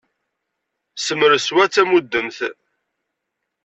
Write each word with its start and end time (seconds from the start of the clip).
Semres 1.05 1.47
wa 1.55 1.65
d 1.67 1.71
tamudemt! 1.73 2.37